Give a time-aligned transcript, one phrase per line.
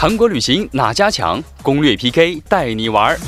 [0.00, 1.42] 韩国旅行哪家强？
[1.60, 3.18] 攻略 PK 带你玩儿。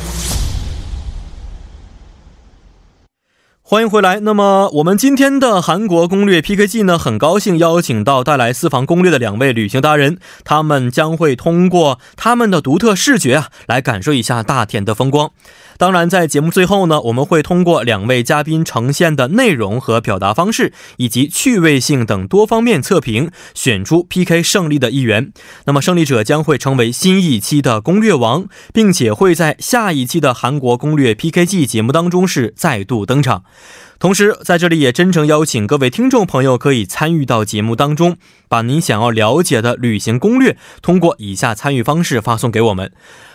[3.60, 4.20] 欢迎回来。
[4.20, 15.32] 那么我们今天的韩国攻略 PK 季呢，很高兴邀请到带来私房攻略的两位旅行达人，他们将会通过他们的独特视觉啊，来感受一下大田的风光。
[15.80, 25.32] 当然，在节目最后呢，我们会通过两位嘉宾呈现的内容和表达方式，以及趣味性等多方面测评，选出 PK 胜利的一员。
[25.64, 28.44] 那么胜利者将会成为新一期的攻略王，
[28.74, 33.44] 并且会在下一期的韩国攻略 PK 季节目当中是再度登场。
[33.98, 38.18] 同时，在这里也真诚邀请各位听众朋友可以参与到节目当中，
[38.50, 42.92] 把您想要了解的旅行攻略通过以下参与方式发送给我们。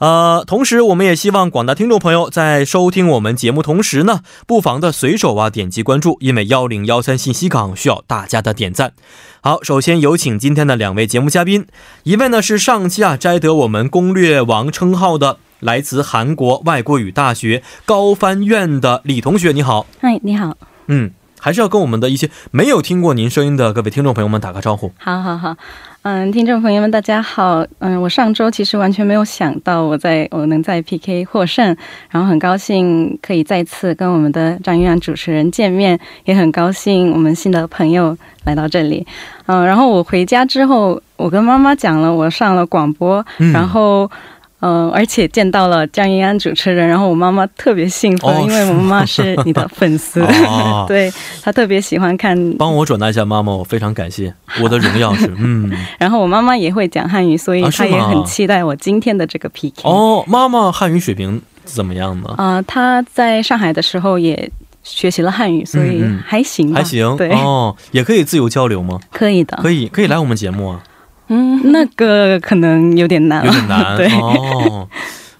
[0.00, 8.94] 呃，同时我们也希望广大听众朋友在收听我们节目同时呢，不妨的随手啊点击关注，因为幺零幺三信息港需要大家的点赞。
[9.42, 11.66] 好，首先有请今天的两位节目嘉宾，
[12.04, 19.84] 一位呢是上期啊摘得我们攻略王称号的，来自韩国外国语大学高帆院的李同学，你好。
[20.00, 20.56] 嗨，你好。
[20.86, 24.94] 嗯，还是要跟我们的一些没有听过您声音的各位听众朋友们打个招呼。
[24.96, 25.54] 好好好。
[26.02, 27.62] 嗯，听众朋友们，大家好。
[27.78, 31.76] 嗯，我上周其实完全没有想到我在我能在 PK 获胜，
[32.08, 39.06] 然后很高兴可以再次跟我们的张云阳主持人见面，也很高兴我们新的朋友来到这里。
[39.44, 44.10] 嗯，然后我回家之后，我跟妈妈讲了我上了广播，然后。
[44.60, 50.22] 嗯，而且见到了江一安主持人，然后我妈妈特别兴奋，因为我妈妈是你的粉丝，
[50.86, 52.36] 对她特别喜欢看。
[52.58, 54.32] 帮我转达一下，妈妈，我非常感谢。
[54.62, 55.70] 我的荣耀是嗯。
[55.98, 59.82] 然后我妈妈也会讲汉语，所以她也很期待我今天的这个 PK。
[59.88, 62.34] 哦，妈妈汉语水平怎么样呢？
[62.36, 64.50] 啊，她在上海的时候也
[64.82, 67.16] 学习了汉语，所以还行，还行。
[67.16, 69.00] 对哦，也可以自由交流吗？
[69.10, 70.82] 可以的，可以可以来我们节目啊。
[71.32, 73.94] 嗯，那个可能有点难，有点难。
[73.96, 74.86] 对，哦，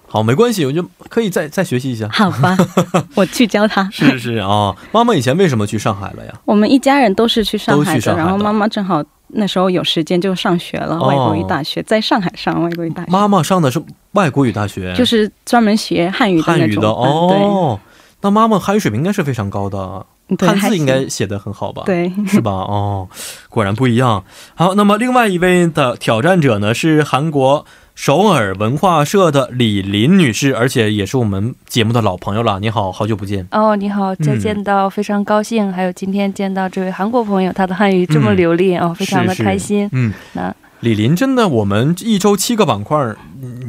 [0.07, 2.07] 好，没关系，我就可以再再学习一下。
[2.11, 2.57] 好吧，
[3.13, 3.87] 我去教他。
[3.91, 6.33] 是是啊，妈妈以前为什么去上海了呀？
[6.45, 13.11] 我们一家人都是去上海的，然后妈妈正好那时候有时间就上学了，外国语大学在上海上外国语大学。
[13.11, 13.81] 妈妈上的是
[14.13, 16.83] 外国语大学，就是专门学汉语的那种。
[16.83, 17.79] 哦，
[18.21, 20.05] 那妈妈汉语水平应该是非常高的。
[20.39, 21.83] 汉字应该写的很好吧？
[21.85, 22.51] 对，是吧？
[22.51, 23.07] 哦，
[23.49, 24.23] 果然不一样。
[24.55, 32.59] 好，那么另外一位的挑战者呢，是韩国首尔文化社的李林女士，而且也是我们节目的老朋友了。
[32.59, 33.47] 你好，好久不见。
[33.51, 35.71] 哦，你好，再见到非常高兴。
[35.71, 39.89] 还有今天见到这位韩国朋友，他的汉语这么流利哦，非常的开心。
[39.91, 43.15] 嗯，那李林真的，我们一周七个板块，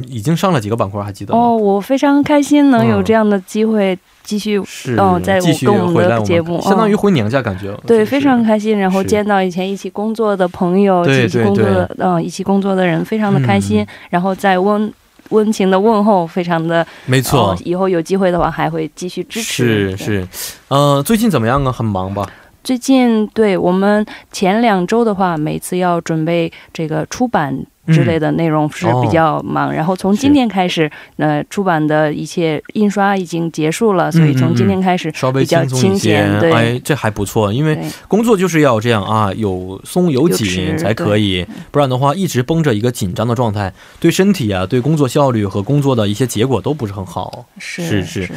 [0.07, 1.39] 已经上了几个板块，还记得吗？
[1.39, 3.97] 哦，我非常开心能有这样的机会。
[4.25, 4.57] 继续
[4.97, 7.77] 哦，在跟我们的节目，相当于回娘家感觉。
[7.85, 8.79] 对，非常开心。
[8.79, 13.85] 然后见到以前一起工作的朋友，一起工作的嗯，一起工作的人，非常的开心。
[14.09, 14.89] 然后在温
[15.31, 17.53] 温情的问候，非常的没错。
[17.65, 19.97] 以后有机会的话，还会继续支持。
[19.97, 20.27] 是是，
[20.69, 21.69] 呃，最近怎么样啊？
[21.69, 22.25] 很忙吧？
[22.63, 27.65] 最近对我们前两周的话，每次要准备这个出版。
[27.87, 36.25] 之类的内容是比较忙，然后从今天开始，呃，出版的一切印刷已经结束了，所以从今天开始稍微轻松一些。
[36.39, 47.45] 对，哎，这还不错，因为工作就是要这样啊，有松有紧才可以，不然的话一直绷着一个紧张的状态，对身体啊，对工作效率和工作的一些结果都不是很好。
[47.59, 48.29] 是是。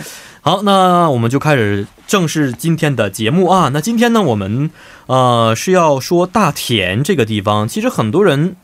[0.46, 3.68] 好，那我们就开始正式今天的节目啊。
[3.72, 4.70] 那今天呢，我们
[5.06, 7.66] 呃是要说大田这个地方。
[7.66, 8.54] 其实很多人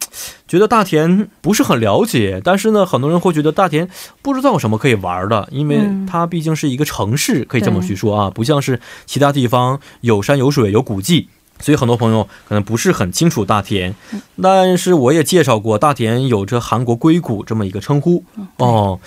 [0.46, 3.88] 觉得大田不是很了解，但是呢，很多人会觉得大田
[4.22, 13.92] 不知道有什么可以玩的，因为它毕竟是一个城市，可以这么去说啊，不像是其他地方有山有水有古迹，所以很多朋友可能不是很清楚大田。
[14.40, 18.22] 但是我也介绍过，大田有着韩国硅谷这么一个称呼
[18.58, 19.00] 哦。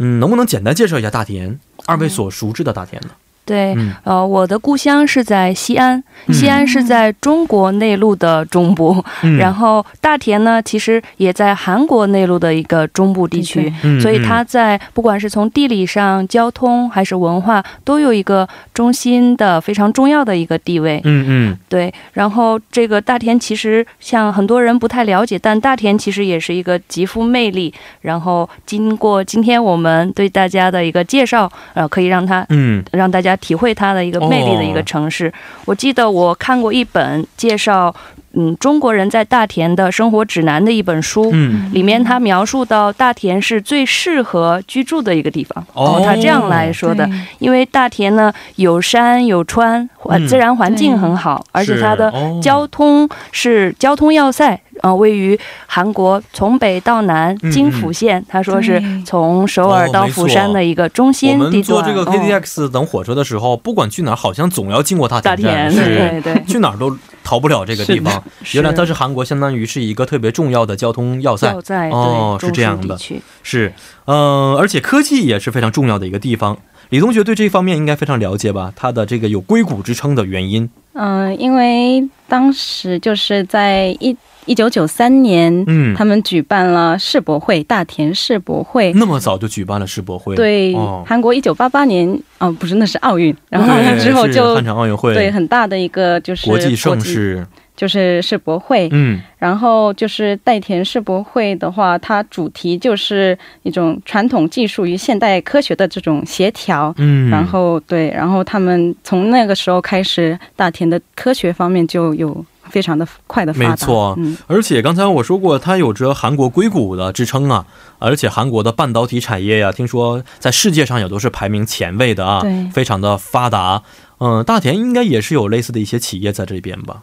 [0.00, 1.58] 嗯，能不能简单介绍一下大田？
[1.88, 3.10] 二位所熟知的大田呢？
[3.48, 13.72] 对，嗯呃，我的故乡是在西安，嗯西安是在中国内陆的中部，嗯然后大田呢，其实也在韩国内陆的一个中部地区。
[13.82, 21.00] 嗯所以它在不管是从地理上、交通还是文化，都有一个中心的非常重要的一个地位。
[21.04, 27.72] 嗯嗯对，然后这个大田其实像很多人不太了解，但大田其实也是一个极富魅力。
[28.02, 35.32] 然后经过今天我们对大家的一个介绍，呃，可以让它嗯让大家体会它的一个魅力的一个城市。
[35.64, 37.94] 我记得我看过一本介绍，
[38.40, 41.28] 嗯，中国人在大田的生活指南的一本书。
[41.32, 41.68] 嗯。
[41.74, 46.00] 里面他描述到大田是最适合居住的一个地方，哦。
[46.04, 47.08] 他这样来说的，
[47.40, 50.28] 因为大田呢有山有川，环嗯。
[50.28, 61.52] 自然环境很好，而且它的交通是交通要塞，呃，位于韩国从北到南嗯京釜线，他说是从首尔到釜山的一个中心地段。
[61.52, 62.14] 们坐这个哦。
[62.14, 66.44] KTX 等火车的时候，不管去哪儿，好像总要经过大大田站，田，对对。
[66.46, 66.96] 去哪儿都
[67.28, 68.24] 逃不了这个地方。
[68.54, 71.54] 原来它是韩国相当于是一个特别重要的交通要塞
[71.90, 72.96] 哦是这样的
[73.42, 73.74] 是，
[74.06, 76.56] 嗯、而且科技也是非常重要的一个地方。
[76.88, 78.72] 李同学对这方面应该非常了解吧？
[78.74, 84.16] 它的这个有硅谷之称的原因，嗯、因为当时就是在一
[84.48, 88.92] 一九九三年，嗯，他们举办了世博会，大田世博会。
[88.94, 93.68] 那么早就举办了世博会，对，哦，韩国一九八八年，哦，不是，那是奥运，然后
[94.02, 97.46] 之后就汉城奥运会，对很大的一个就是国际盛事，
[97.76, 98.88] 就是世博会。
[98.90, 99.20] 嗯。
[99.38, 106.92] 然后就是代田世博会的话，它主题就是一种传统技术与现代科学的这种协调。
[106.96, 113.68] 嗯，然后对，然后他们从那个时候开始，大田的科学方面就有非常的快的发达。
[113.70, 117.66] 没错嗯，而且刚才我说过，它有着韩国硅谷的支撑啊，
[117.98, 123.82] 而且韩国的半导体产业呀、听说在世界上也都是排名前位的啊，对非常的发达。
[124.18, 127.02] 嗯，大田应该也是有类似的一些企业在这边吧？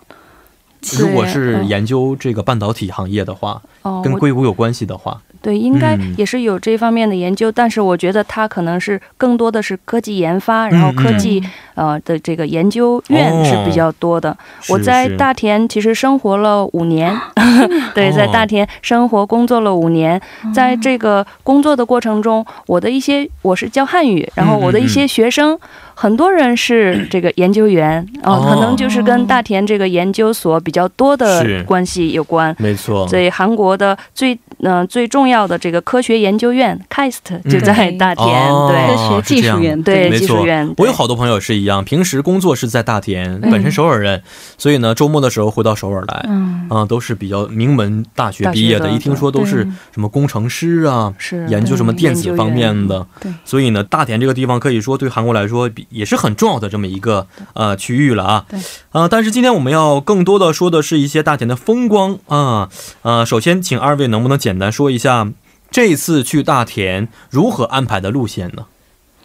[0.99, 6.15] 如果是嗯研究这个半导体行业的话，哦，跟硅谷有关系的话，对，应该嗯。
[6.17, 11.43] 也是有这方面的研究，但是我觉得它可能是更多的是科技研发，然后科技、
[11.75, 14.35] 呃的这个研究院是比较多的。
[14.69, 17.15] 我在大田其实生活了五年，
[17.93, 20.19] 对，哦在大田生活工作了五年，
[20.53, 25.57] 在这个工作的过程中，我的一些我是教汉语，然后我的一些学生。
[25.97, 32.53] 很多人是 这个研究员，哦，哦可能就是跟大田这个研究所比较多的关系有关。
[32.59, 40.73] 没错，所以韩国的最嗯、呃最重要的这个科学研究院 KAIST 就在大田，哦对科学技术院对技术院。
[40.77, 44.23] 我有好多朋友是一样，平时工作是在大田，嗯本身首尔人，
[44.57, 46.25] 所以呢，周末的时候回到首尔来。
[46.27, 58.45] 嗯，啊、都是比较名门大学毕业的，的一听说都是什么工程师啊，是研究什么电子方面的，对所以呢，大田这个地方可以说对韩国来说比也是很重要的这么一个呃区域了啊。
[58.49, 58.59] 对，
[58.91, 62.69] 呃，但是今天我们要更多的说的是一些大田的风光啊。
[63.01, 65.27] 呃，首先请二位能不能简单说一下
[65.71, 68.65] 这次去大田如何安排的路线呢？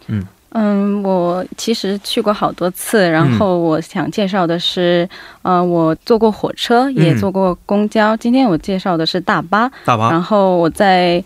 [0.07, 5.07] 嗯嗯，我其实去过好多次，然嗯后我想介绍的是，
[5.43, 8.17] 呃，我坐过火车，也嗯坐过公交。
[8.17, 11.23] 今天我介绍的是大巴，大巴，然后我在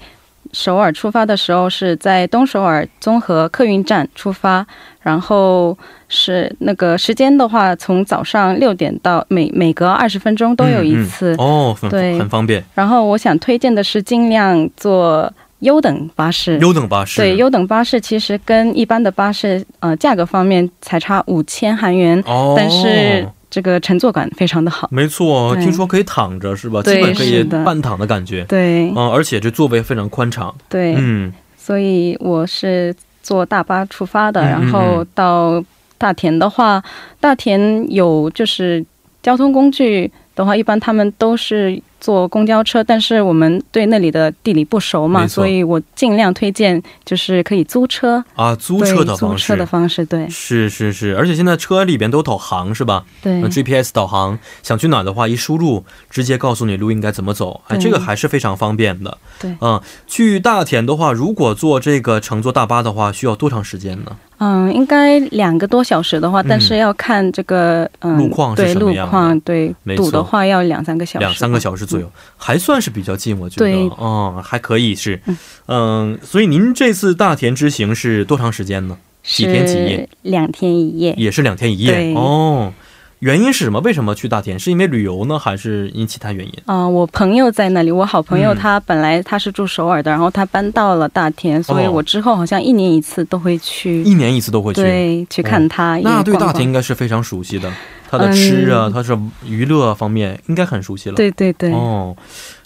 [0.53, 4.65] 首尔出发的时候是在东首尔综合客运站出发，
[5.01, 5.77] 然后
[6.07, 11.33] 是那个时间的话，从早上六点到每每隔二十分钟都有一次。
[11.33, 16.57] 嗯嗯哦，对很方便，然后我想推荐的是尽量坐优等巴士。
[16.59, 24.85] 优等巴士，对，优等巴士其实跟一般的巴士，呃，价格方面才差五千韩元，哦，但是这个乘坐感非常的好。
[24.91, 26.81] 没错，听说可以躺着是吧？
[26.83, 28.43] 对基本可以半躺的感觉。
[28.49, 30.53] 对嗯，而且这座位非常宽敞。
[30.67, 32.93] 对，嗯，所以我是
[33.23, 35.63] 坐大巴出发的，嗯然后到
[35.97, 36.83] 大田的话，
[37.21, 38.85] 大田有就是
[39.23, 49.43] 交通工具的话，一般他们都是坐公交车，但是我们对那里的地理不熟嘛，所以我尽量推荐就是可以租车，啊，租车的方式。
[49.43, 49.65] 租车的。
[49.65, 50.29] 方式，对。
[50.29, 53.03] 是是是，而且现在车里边都导航是吧？
[53.23, 53.41] 对。
[53.43, 59.17] GPS 导航，想去哪的话，一输入直接告诉你路应该怎么走，哎，这个还是非常方便的。
[59.39, 59.55] 对。
[59.61, 64.15] 嗯，去大田的话，如果坐这个乘坐大巴的话，需要多长时间呢？
[64.37, 69.11] 嗯，应该两个多小时的话，但是要看这个嗯路况是对路什么样的。
[69.11, 70.05] 况，对没错。
[70.05, 73.65] 堵的话要两三个小时，两三个小时左右，还算是比较近，我觉得。
[73.65, 75.37] 对嗯，还可以是嗯。
[75.67, 78.97] 嗯，所以您这次大田之行是多长时间呢？
[79.23, 80.09] 几天几夜？
[80.21, 82.73] 两天一夜，也是两天一夜哦。
[83.19, 83.79] 原因是什么？
[83.79, 84.59] 为什么去大田？
[84.59, 86.53] 是因为旅游呢，还是因其他原因？
[86.65, 94.81] 啊、我朋友在那里，我好朋友嗯他本来他是住首尔的，然后他搬到了大田，所以我之后好像一年一次都会去，一年一次都会去。
[94.81, 95.97] 对，去看他。
[96.03, 97.71] 那对大田田应该是非常熟悉的，
[98.17, 101.15] 他的吃啊，嗯他是娱乐方面应该很熟悉了。
[101.15, 102.15] 对对对，哦，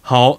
[0.01, 0.37] 好，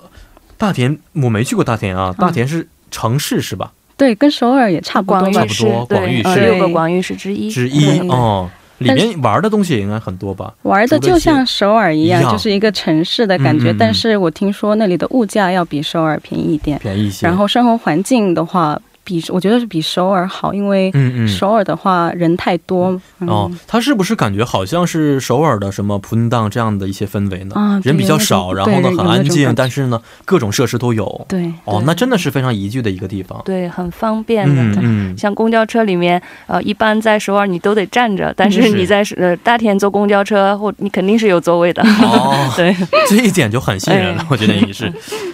[0.57, 3.73] 大田我没去过大田啊，嗯大田是城市是吧？
[3.97, 7.51] 对，跟首尔也差不多吧差不多广域对，市呃六个广域市之一。
[7.51, 8.49] 之一哦，
[8.79, 10.55] 里面玩的东西也应该很多吧？
[10.63, 13.71] 玩的就像首尔一样，一样就是一个城市的感觉。
[13.71, 17.27] 嗯嗯嗯但是我听说那里的物价要比首尔便宜一点，便宜一些。
[17.27, 20.93] 然后生活环境的话，比我觉得是比首尔好，因为。
[21.27, 22.91] 首尔的话人太多。
[23.19, 27.55] 嗯、哦，它是不是感觉好像是首尔的什么普恩当这样的一些氛围呢？
[27.57, 31.27] 啊人比较少，然后呢很安静，但是呢各种设施都有。
[31.29, 33.41] 对哦，那真的是非常宜居的一个地方。
[33.45, 34.63] 对，很方便的。
[34.63, 41.83] 嗯嗯，像公交车里面，呃，一般在首尔你都得站着，但是是你在呃大田坐公交车，或你肯定是有座位的。
[41.83, 42.77] 哦，对，
[43.09, 44.93] 这一点就很吸引人了哎，我觉得也是。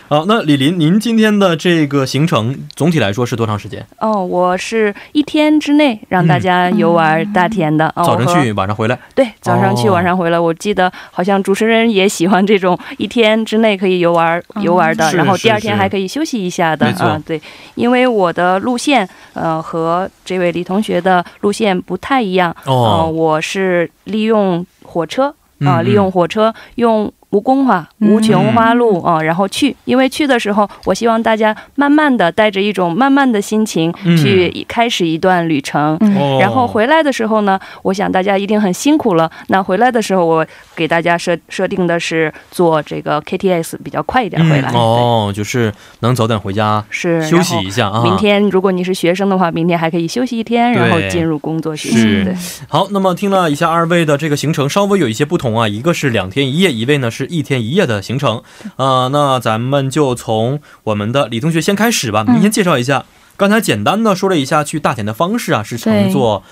[0.09, 3.66] 好，那李林，您今天的这个行程总体来说是多长时间？
[3.99, 7.87] 哦，我是一天之内让大家游玩大田的。
[7.97, 8.99] 哦，早晨去，晚上回来。
[9.15, 10.39] 对，早上去，哦晚上回来。
[10.39, 17.21] 我记得好像主持人也喜欢这种一天之内可以游玩、嗯游玩的，然后第二天还可以休息一下的啊。
[17.27, 17.41] 对，
[17.75, 22.55] 因为我的路线呃和这位李同学的路线不太一样。
[22.65, 25.29] 呃，哦，我是利用火车
[25.61, 27.13] 啊、嗯利用火车用。
[27.31, 35.99] 无宫化、嗯无穷花路啊、然后去，因为去的时候，我希望大家慢慢的带着一种慢慢的心情嗯去开始一段旅程。
[36.41, 39.31] 然后回来的时候呢，我想大家一定很辛苦了。
[39.49, 44.71] 那回来的时候，我给大家设设定的是坐这个 KTS 比较快一点回来。
[44.71, 48.03] 嗯哦，就是能早点回家，是休息一下啊。
[48.03, 52.25] 明天如果你是学生的话，明天还可以休息一天，然后进入工作学是习。
[52.25, 52.37] 对，
[52.69, 58.43] 好，那么听了一下二位的这个行程，稍微有一些不同啊，一个是两天一夜，一位呢是一天一夜的行程。
[58.77, 63.05] 呃，那咱们就从我们的李同学先开始吧，您先介绍一下。
[63.37, 66.43] 刚才简单的说了一下去大田的方式啊，是乘坐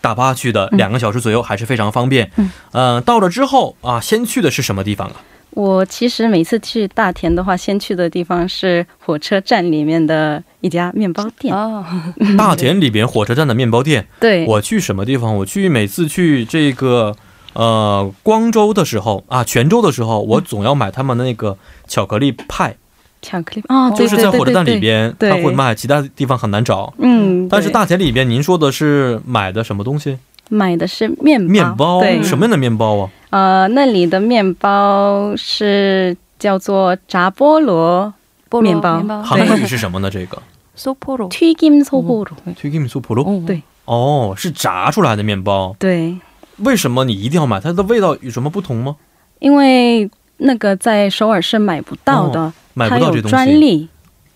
[0.00, 2.30] 大巴去的，嗯两个小时左右，还是非常方便。
[2.36, 5.22] 嗯，呃，到了之后啊，先去的是什么地方啊？
[5.50, 11.54] 我其实每次去大田的话，先去的地方是火车站里面的一家面包店。
[11.54, 11.86] 哦，
[12.36, 14.04] 大田里边火车站的面包店。
[14.18, 15.36] 对，我去什么地方？
[15.36, 17.14] 我去每次去这个
[17.53, 22.75] 呃光州的时候啊，泉州的时候，我总要买他们的那个巧克力派，
[23.21, 26.93] 巧克力哦，对就是在火车站里边对对对他会卖，其他地方很难找。
[26.99, 30.17] 嗯，但是对大田里边，您说的是买的什么东西？
[30.49, 33.09] 买的是面包，面包，对，什么样的面包啊？
[33.29, 38.11] 呃，那里的面包是叫做炸菠萝
[38.49, 40.09] 菠萝面包面包，韩语是什么呢？
[40.09, 40.41] 这个
[40.75, 41.29] 소포로。
[41.29, 42.29] 튀김소보로。
[42.59, 45.75] 推给你苏普罗哦对哦，是炸出来的面包。
[45.77, 46.17] 对，
[46.58, 47.60] 为什么你一定要买？
[47.60, 48.96] 它的味道有什么不同吗？
[49.40, 50.08] 因为
[50.38, 53.88] 那个在首尔是买不到的，买不它有到这东西专利。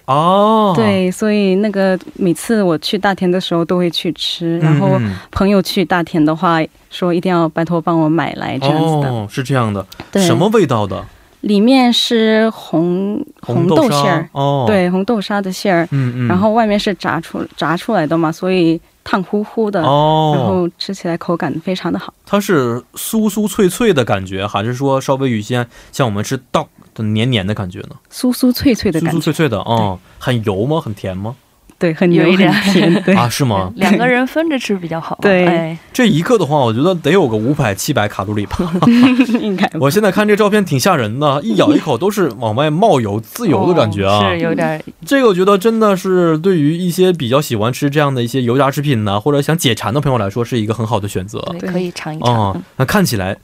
[0.06, 6.58] 哦。，对，所以那个每次我去大田的时候都会去吃，然后嗯朋友去大田的话
[6.90, 9.08] 说一定要拜托帮我买来这样子的。
[9.10, 9.86] 哦，是这样的。
[10.10, 11.04] 对，什么味道的？
[11.42, 16.28] 里面是红红豆馅儿，哦。，对，红豆沙的馅儿，嗯嗯。
[16.28, 18.80] 然后外面是炸出炸出来的嘛，所以
[19.10, 22.12] 烫乎乎的，然哦，后吃起来口感非常的好。
[22.26, 27.96] 它是酥酥脆脆的感觉，还是说稍微有一些像我们吃稻的黏黏的感觉呢？
[28.12, 30.78] 酥酥脆脆的感觉，酥酥脆脆的，嗯，很油吗？
[30.78, 31.34] 很甜吗？
[31.78, 33.72] 对，很油有一点很甜，对，啊，是吗？
[33.76, 35.16] 两个人分着吃比较好。
[35.22, 38.58] 对哎，这一个的话，我觉得得有个五百七百卡路里吧。
[39.40, 44.26] 应该 我现在看这照片挺吓人的，一咬一口都是往外冒油、自由的感觉啊。
[44.26, 51.38] 哦是有点这个我觉得真的是对于一些比较喜欢吃这样的一些油炸食品呢，或者想解馋的朋友来说，是一个很好的选择。
[51.60, 53.36] 对，可以尝一哦尝。，那看起来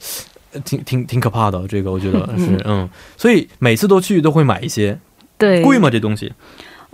[0.51, 4.99] 呃挺挺挺可怕的，这个我觉得是嗯，所以每次都去都会买一些，
[5.37, 5.89] 对，贵吗？
[5.89, 6.33] 这东西？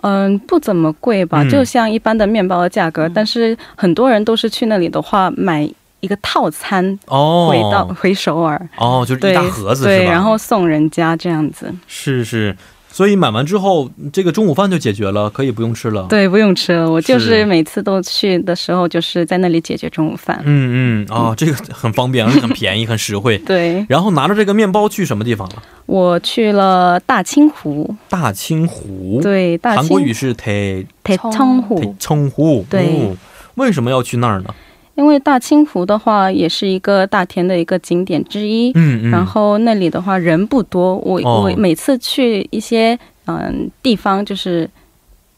[0.02, 1.50] 嗯，不怎么贵吧，嗯。
[1.50, 3.12] 就像一般的面包的价格，嗯。
[3.14, 5.68] 但是很多人都是去那里的话买
[6.00, 12.56] 一个套餐哦，回到、回首尔，哦，就是一对大盒子是对，然后送人家这样子，是是，
[12.92, 16.06] 所以买完之后这个中午饭就解决了可以不用吃了。
[16.10, 17.46] 对不用吃了我就是。
[17.52, 20.42] 每次都去的时候就是在那里解决中午饭。
[20.46, 23.38] 嗯嗯啊这个很方便而且很便宜很实惠。
[23.46, 23.86] 对。
[23.90, 25.64] 然后拿着这个面包去什么地方了？
[25.86, 27.96] 我去了大清湖。
[28.08, 29.20] 大清湖。
[29.22, 33.16] 对大清国语是太太仓湖태仓湖对。
[33.56, 34.54] 为什么要去那儿呢？
[35.02, 38.72] 因为大清湖的话也是一个大田的一个景点之一。
[38.76, 39.10] 嗯嗯。
[39.10, 44.70] 然后那里的话人不多，我、哦我每次去一些嗯地方，就是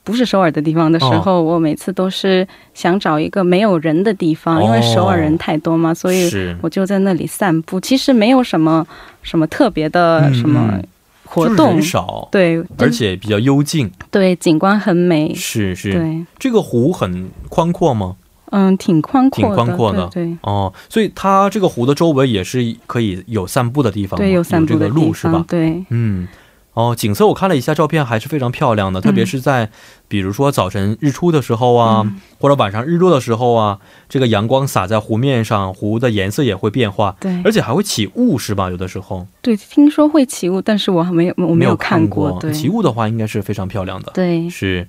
[0.03, 6.29] 不是首尔的地方的时候，我每次都是想找一个没有人的地方，哦因为首尔人太多嘛，所以
[6.61, 7.79] 我就在那里散步。
[7.79, 8.85] 其实没有什么
[9.21, 10.77] 什么特别的嗯什么
[11.25, 13.89] 活动，人少，对，而且比较幽静。
[14.11, 18.15] 对景观很美，是是，对，这个湖很宽阔吗？
[18.55, 20.07] 嗯，挺宽阔的，挺宽阔的。
[20.13, 20.37] 对对。
[20.43, 25.43] 哦，所以它这个湖的周围也是可以有散步的地方，对，有散步这个的路是吧？
[25.47, 26.27] 对，嗯，
[26.73, 29.69] 哦，景色我看了一下照片，还是非常漂亮的，特别是在
[30.07, 32.21] 比如说早晨日出的时候啊，嗯。
[32.39, 33.79] 或者晚上日落的时候啊，
[34.09, 37.41] 这个阳光洒在湖面上，湖的颜色也会变化，对。
[37.45, 38.69] 而且还会起雾，是吧？
[38.69, 39.25] 有的时候？
[39.41, 44.11] 对，听说会起雾，但是我还没有，我没有看过，对，起雾的话，应该是非常漂亮的。
[44.13, 44.85] 对，是，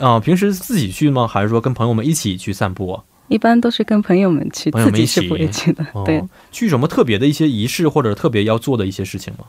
[0.00, 1.26] 啊、平时自己去吗？
[1.26, 3.04] 还是说跟朋友们一起去散步啊？
[3.28, 9.44] 一般都是跟朋友们去，朋友们一起自己是不会去的，哦、对，，去什么特别的一些仪式或者特别要做的一些事情吗？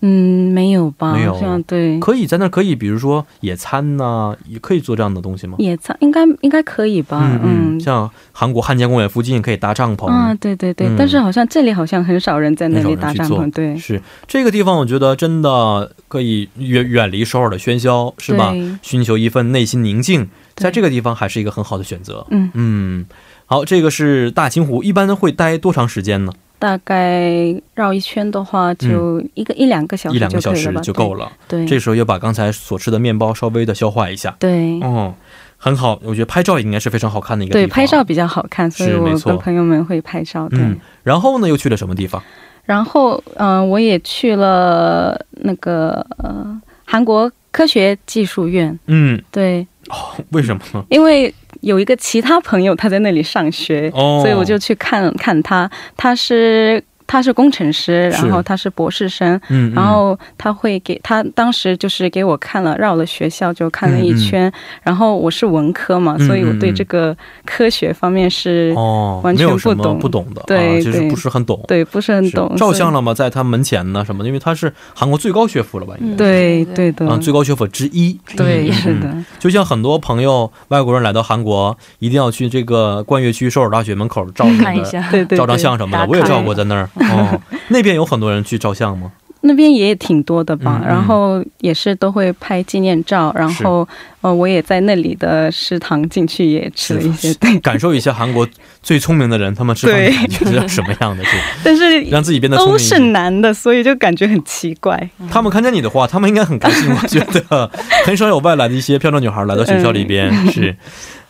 [0.00, 1.12] 嗯，没有吧？
[1.12, 1.98] 没有对。
[1.98, 5.56] 可以在那可以，比如说野餐呐、也可以做这样的东西吗？
[5.58, 7.20] 野餐应该应该可以吧？
[7.42, 18.54] 嗯嗯，像韩国汉江公园附近可以搭帐篷，啊，对对对，嗯但是好像这里好像很少人在那里搭帐篷，对，是这个地方，我觉得真的可以远远离首尔的喧嚣，是吧？
[18.82, 22.26] 寻求一份内心宁静，在这个地方还是一个很好的选择。
[22.30, 23.06] 嗯，嗯，
[23.50, 26.32] 好，这个是大清湖，一般会待多长时间呢？
[26.60, 31.32] 大概绕一圈的话，就一个、一两个小时嗯一两个小时就够了。
[31.48, 34.36] 对，这时候要把刚才所吃的面包稍微的消化一下。
[34.38, 35.12] 对哦，
[35.56, 40.48] 很好，我觉得拍照应该是非常好看的一个地对，拍照比较好看，所以我跟朋友们会拍照。
[40.48, 42.22] 对，嗯，然后呢，又去了什么地方？
[42.64, 50.84] 然后嗯、呃我也去了那个呃韩国科学技术院，嗯，对，哦为什么呢？
[50.88, 59.40] 因为有一个其他朋友他在那里上学，哦，所以我就去看看他，他是他是工程师，然后他是博士生，
[59.74, 64.50] 然后他会给他当时就是给我看了绕了学校就看了一圈，
[64.80, 69.98] 然后我是文科嘛，嗯所以我对这个科学方面是、哦，完全不懂。
[69.98, 71.10] 不懂的，对啊，就是对。
[71.10, 71.60] 不是很懂。
[71.66, 73.12] 对不是很懂，照相了吗？
[73.12, 74.22] 在他门前呢什么？
[74.22, 75.94] 的，因为他是韩国最高学府了吧？
[76.00, 76.16] 应该。
[76.16, 85.02] 对对的，啊，最高学府之一，对嗯是的，就像很多朋友外国人来到韩国，一定要去这个冠岳区首尔大学门口照一下，
[85.36, 86.88] 照张相什么的，我也照过在那儿。
[87.00, 89.10] 哦，那边有很多人去照相吗？
[89.42, 93.88] 那边也挺多的吧，然后也是都会拍纪念照，然后
[94.20, 98.46] 呃我也在那里的食堂进去也吃了一些，对，感受一下韩国
[98.82, 100.14] 最聪明的人，他们吃饭的对
[100.44, 101.24] 感觉是什么样的？
[101.24, 101.30] 是
[101.64, 102.98] 但是让自己变得都是。
[102.98, 105.08] 男的，所以就感觉很奇怪。
[105.30, 106.90] 他们看见你的话，他们应该很开心。
[106.90, 107.70] 我觉得
[108.04, 110.28] 很少有外来的一些漂亮女孩来到学校里边。
[110.30, 110.76] 嗯是，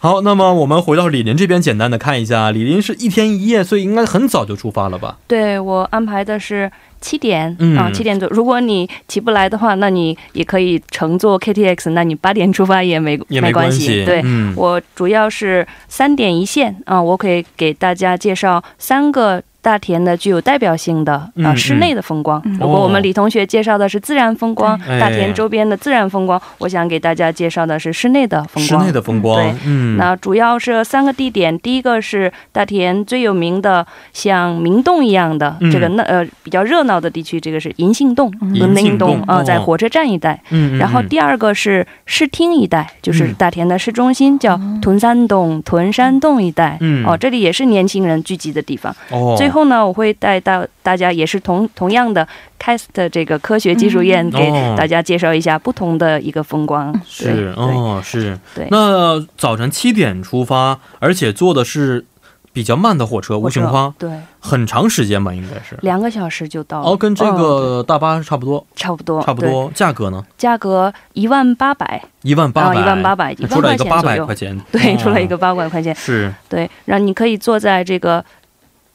[0.02, 2.50] 好，那么我们回到李林这边，简单的看一下。
[2.50, 5.18] 李林是一天一夜，所以应该很早就出发了吧？
[5.26, 8.26] 对我安排的是七点，嗯啊，七点左。
[8.30, 14.02] 如果你起不来的话，那你也可以乘坐 KTX，那你八点出发也没也没关关系。
[14.06, 14.22] 对。
[14.24, 22.40] 嗯，我主要是三点一线啊，我可以给大家介绍三个大田的具有代表性的嗯啊室内的风光。
[22.44, 22.58] 嗯。
[22.60, 28.80] 如果我们李同学介绍的是自然风光，对大田周边的自然风光，我想给大家介绍的是室内的风光。
[28.80, 35.70] 室内的风光对，嗯，那主要是三个地点，第一个是大田最有名的像明洞一样的、嗯。
[35.70, 39.44] 这个那呃比较热闹的地区，这个是银杏洞银杏洞洞啊、哦。
[39.44, 40.40] 在火车站一带。
[40.78, 43.34] 然后嗯第二个是市厅一带，就是嗯。
[43.34, 46.78] 大田的市中心，叫屯山洞、屯山洞一带。
[46.80, 47.04] 嗯。
[47.06, 48.94] 哦，这里也是年轻人聚集的地方。
[49.10, 52.26] 哦，最后呢，我会带到大家也是同同样的
[52.58, 56.98] CAST 这个科学技术院，嗯给哦大家介绍一下不同的一个风光。
[57.06, 58.38] 是哦，是。
[58.54, 62.04] 对那早晨七点出发，而且坐的是
[62.52, 64.10] 比较慢的火车，无火车形花，对，
[64.40, 65.78] 很长时间吧，应该是。
[65.82, 66.90] 两个小时就到了。
[66.90, 69.70] 哦，跟这嗯个大巴差不多，差不多，差不多。
[69.74, 70.24] 价格呢？
[70.36, 74.34] 价格一万八百，一万八百，一万八百，出来一个八百块。
[74.34, 75.94] 钱，对，哦出来一个八百块钱。
[75.94, 78.24] 是对，然后你可以坐在这个。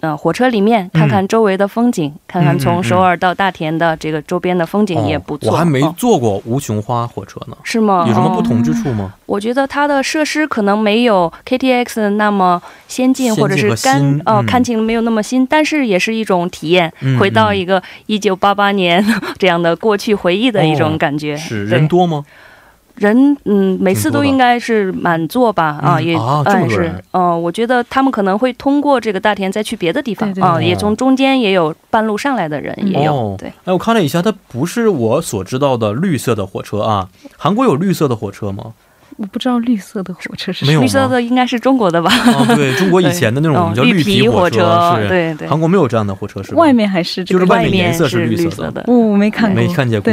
[0.05, 5.49] 呃，火车里面看看周围的风景，看看从首尔到大田的这个周边的风景也不错。
[5.49, 8.05] 哦我还没哦坐过无穷花火车呢，是吗？
[8.07, 9.11] 有什么不哦同之处吗？
[9.25, 19.03] 我觉得它的设施可能没有 KTX 那么先进，或者是干新呃、嗯看起来没有那么新，但是也是一种体验，嗯回到嗯一个一九八八年
[19.39, 21.35] 这样的过去回忆的一哦种感觉。
[21.35, 22.23] 是人多吗？
[22.95, 25.79] 人嗯，每次都应该是满座吧？
[25.81, 37.09] 啊，也嗯啊嗯是哦，呃，我觉得他们可能会通过这个大田再去别的地方啊，对也从中间也有半路上来的人也有，哦对，哎，我看了一下，它不是我所知道的绿色的火车啊。
[37.37, 38.73] 韩国有绿色的火车吗？
[39.17, 40.83] 我不知道绿色的火车是没有吗？
[40.83, 42.11] 绿色的应该是中国的吧？
[42.27, 45.07] 哦，对中国以前的那种 我们叫哦绿皮火车，是。
[45.07, 46.57] 对对，韩国没有这样的火车是吧？
[46.57, 48.83] 外面还是这个就是外面颜色是是绿色的。
[48.87, 49.15] 我。
[49.15, 50.11] 没看过，没看见过，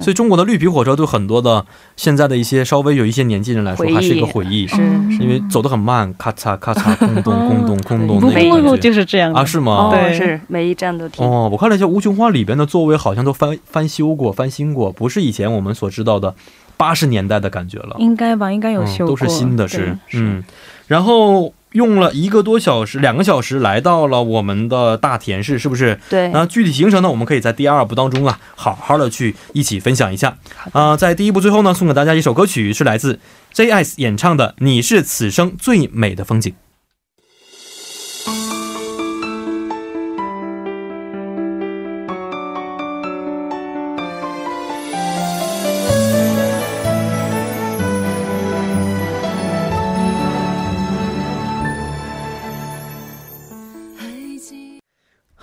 [0.00, 9.40] 所以中国的绿皮火车对很多的现在的一些稍微有一些年纪人来说，还是一个回忆，是嗯因为走得很慢，咔嚓咔嚓， 空洞空洞空洞不那过就是这样的。
[9.40, 9.72] 啊，是吗？
[9.72, 10.14] 哦，对。
[10.14, 11.26] 是每一站都停。
[11.26, 16.32] 哦，我看了一下《无穷花》里边的座位，好像都翻翻修过、翻新过，不是以前我们所知道的
[16.76, 17.96] 八十年代的感觉了。
[17.98, 19.78] 应该吧，应该有修嗯，都是新的是
[20.10, 20.44] 对，嗯。
[20.86, 25.98] 然后用了一个多小时、两个小时来到了我们的大田市，是不是？
[26.10, 30.36] 对，那具体行程呢，我们可以在第二部当中啊，好好的去一起分享一下。
[30.72, 33.18] 啊、在第一部最后呢，送给大家一首歌曲，是来自
[33.54, 36.52] JS 演唱的《你是此生最美的风景》。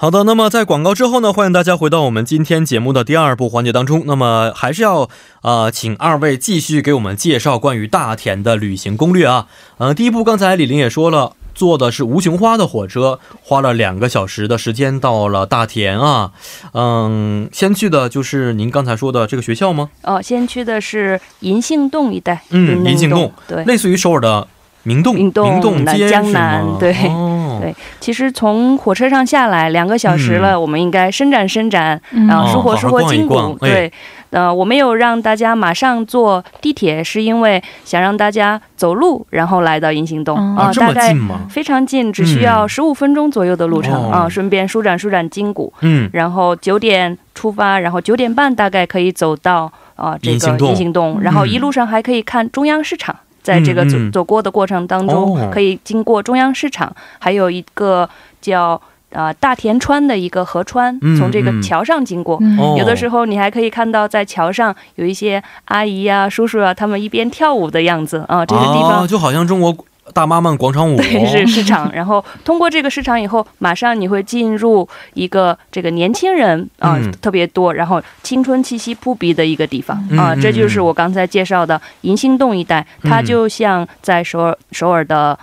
[0.02, 4.02] 好的，那么在广告之后呢，欢迎大家回到我们今天节目的第二部环节当中。
[4.08, 5.08] 那么还是要
[5.44, 9.46] 呃，请二位继续给我们介绍关于大田的旅行攻略啊。
[9.78, 16.32] 呃，第一步，刚才李林也说了，坐的是无穷花的火车，花了两个小时的时间到了大田啊。
[16.74, 19.92] 嗯，先去的就是您刚才说的这个学校吗？
[20.02, 23.64] 哦，先去的是银杏洞一带，嗯银杏洞，对。
[23.66, 24.48] 类似于首尔的
[24.82, 26.32] 明洞、明洞街江？
[26.32, 27.31] 南对哦、
[27.62, 33.56] 对其实从火车上下来两个小时了，我们应该伸展伸展，嗯然后舒活舒活筋骨。
[33.60, 33.92] 对，
[34.32, 41.42] 呃，我没有让大家马上坐地铁，是因为想让大家走路，然后来到银杏洞哦啊、大概近吗？
[41.50, 45.72] 非常近，只需要十五分钟左右的路程嗯啊、顺便舒展舒展筋骨。
[45.82, 53.16] 嗯，然后九点出发，然后九点半大概可以走到啊、这个银杏洞银杏洞，然后一路上还可以看中央市场。
[53.42, 55.50] 在这个走走过的过程当中，哦。
[55.52, 58.80] 可以经过中央市场，还有一个叫
[59.12, 61.62] 呃大田川的一个河川，嗯从这个嗯。
[61.62, 62.40] 桥上经过。
[62.78, 69.76] 有的时候你还可以看到在桥上有一些阿姨呀、叔叔啊，他们一边跳舞的样子啊，这个地方啊、就好像中国
[70.12, 71.92] 大妈们广场舞， 对，是市场。
[71.94, 77.12] 然后通过这个市场以后，马上你会进入一个这个年轻人啊、嗯。
[77.22, 83.26] 特别多，然后青春气息扑鼻的一个地方啊、这就是我刚才介绍的银杏洞一带，它嗯。
[83.26, 85.38] 就像在首尔首尔的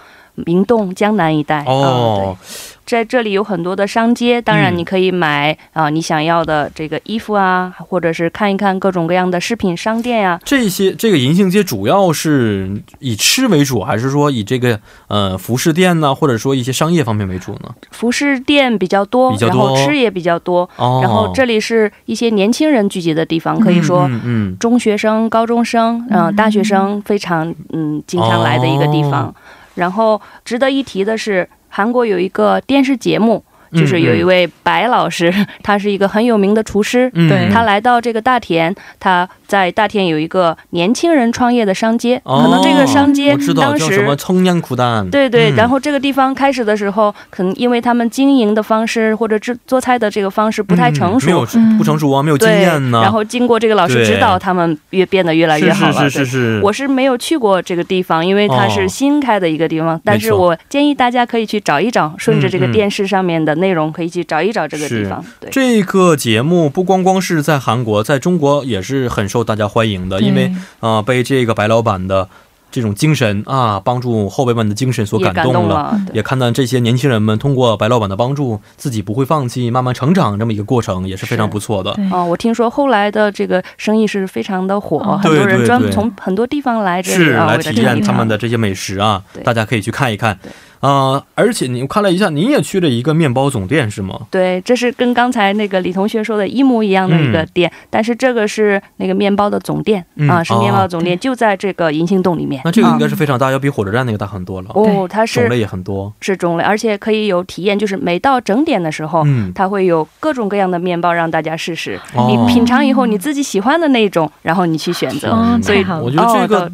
[0.46, 2.36] 明洞江南一带哦。
[2.84, 17.74] 在这里有很多的商街，当然嗯你可以买啊、你想要的这个衣服啊，或者是看一看各种各样的饰品商店呀、这些这个银杏街主要是以吃为主，还是说以这个呃服饰店呢，或者说一些商业方面为主呢？
[17.90, 20.66] 服饰店比较多，比较多然后吃也比较多。
[20.76, 29.24] 哦，然后这里是一些年轻人聚集的地方，可以说嗯嗯中学生、高中生、嗯、嗯大学生非常嗯经常来的一个地方。
[29.26, 29.34] 哦
[29.78, 37.10] 然后值得一提的是，韩国有一个电视节目，就是有一位白老师，他是一个很有名的厨师。
[37.14, 53.00] 嗯他来到这个大田，他在大田有一个年轻人创业的商街，哦可能这个商街我知道当时叫什么청년苦蛋，对对，嗯然后这个地方开始的时候，可能因为他们经营的方式或者制做菜的这个方式不太成熟，嗯没有嗯不成熟啊，没有经对，验呢。
[53.02, 55.92] 然后经过这个老师指导，他们越变得越来越好了。
[55.92, 65.24] 是是是是是，我是没有去过这个地方，因为它哦是新开的一个地方，但是我建议大家可以去找一找，顺着这个嗯电视上面的内容，可以去找一找这个地方。
[65.38, 70.46] 对，这个节目不光光是在韩国，在中国也是很受大家欢迎的，因为
[70.80, 72.28] 啊、呃被这个白老板的
[72.70, 75.60] 这种精神啊，帮助后辈们的精神所感感动了。
[75.60, 76.00] 动了。
[76.12, 81.92] 也看到这些年轻人们通过白老板的帮助，自己不会放弃，慢慢成长这么一个过程，也是非常不错的。
[81.92, 90.52] 啊哦，我听说后来的这个生意是非常的火，哦很多人专从很多地方来这里是啊，来体验他们的这些美食啊，大家可以去看一看对。
[90.80, 94.20] 啊、而且你看了一下，您也去了一个面包总店是吗？
[94.30, 102.60] 对，这是跟刚才那个李同学说的一模一样的一个嗯店，但是这个是那个面包的总店、嗯啊，是面包总店，就在这个银杏洞里面。
[102.64, 106.12] 那这个应啊该是非常大，要比火车站那个大很多了，哦，它是种类也很多。
[106.20, 111.98] 是种类，而且可以有体验，就是每到整点的时候，嗯，它会有各种各样的面包让大家试试。
[112.14, 115.30] 哦你品尝以后，你自己喜欢的那一种，然后你去选择。
[115.30, 116.70] 哦，所以我觉得这个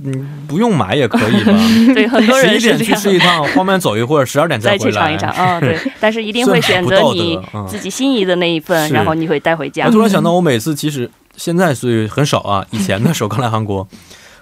[0.49, 1.53] 不用买也可以吧，
[1.95, 2.95] 对，很多十一点去。
[2.95, 4.79] 吃一趟，后面走一会儿，十二点再回来。
[4.91, 9.91] 去尝一尝啊、 对，但是一定会选择你自己心仪的那一份，是然后你会带回家我。
[9.91, 13.87] 突然想到，我每次其实 现在所以很少啊，以前的时候刚来韩国，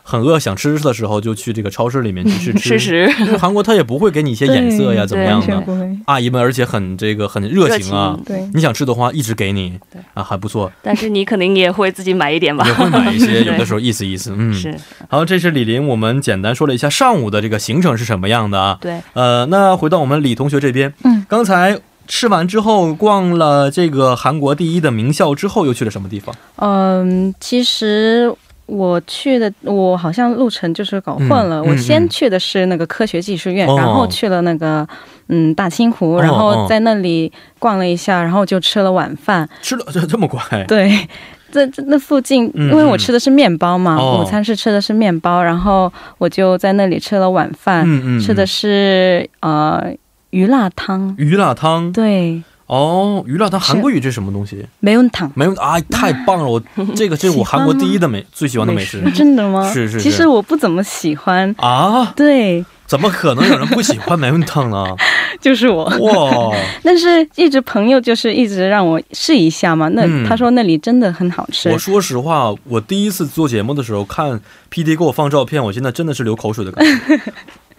[0.03, 2.59] 很饿想吃的时候，就去这个超市里面去吃。
[2.59, 5.63] 吃食因为韩国他也不会给你一些眼色呀，怎么样的。
[6.07, 12.67] 阿姨们而且很这个很热情啊热情，对，你想吃的话一直给你对，啊，还不错，但是你肯定也会自己买一点吧？
[12.67, 14.35] 也会买一些， 有的时候意思意思。
[14.37, 14.75] 嗯，是
[15.09, 18.79] 好，这是李林，我们简单说了一下上午的这个行程是什么样的啊。
[18.81, 26.35] 对，呃，那回到我们李同学这边，嗯，刚才吃完之后逛了这个韩国第一的名校之后，又去了什么地方？
[26.57, 28.35] 嗯，其实
[28.73, 31.63] 我去的，我好像路程就是搞混了。
[31.63, 34.87] 我先去的是那个科学技术院，哦然后去了那个
[35.29, 39.49] 嗯大清湖，哦然后在那里逛了一下，然后就吃了晚饭。
[39.61, 40.65] 吃了 这这么快？
[40.65, 41.07] 对。
[41.53, 47.87] 这这那附近，嗯因为我吃的是面包嘛，哦午餐是吃的是面包，然后我就在那里吃了晚饭，
[48.19, 49.93] 吃的是呃
[50.31, 51.93] 鱼辣汤，鱼辣汤。
[51.93, 54.65] 对，哦，鱼辣汤，韩国语这是什么东西？
[54.81, 56.49] 没有汤，没有啊，太棒了！
[56.49, 56.59] 我
[56.97, 59.71] 这个这是我韩国第一的美最喜欢的美食真的吗？
[59.71, 62.15] 是是是其实我不怎么喜欢，啊！
[62.17, 64.87] 对，怎么可能有人不喜欢梅文汤呢？
[65.39, 65.85] 就是我。
[65.85, 71.77] 哇， 但是一直朋友就是一直让我试一下嘛，那、嗯他说那里真的很好吃我。
[71.77, 77.21] 说实话，我第一次做节目的时候看 P D 给我放照片，我现在真的是流口水的感觉。